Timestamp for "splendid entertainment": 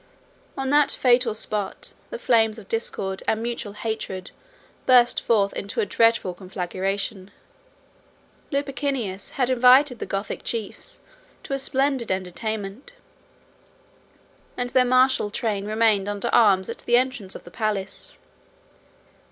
11.59-12.93